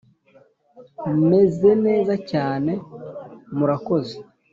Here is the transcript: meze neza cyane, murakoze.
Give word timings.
meze 1.29 1.69
neza 1.85 2.13
cyane, 2.31 2.71
murakoze. 3.57 4.15